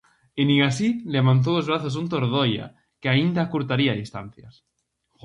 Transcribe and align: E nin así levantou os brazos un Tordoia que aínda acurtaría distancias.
E 0.39 0.41
nin 0.47 0.59
así 0.69 0.87
levantou 1.15 1.53
os 1.57 1.67
brazos 1.69 1.97
un 2.01 2.05
Tordoia 2.13 2.65
que 3.01 3.07
aínda 3.13 3.39
acurtaría 3.43 3.99
distancias. 4.01 4.53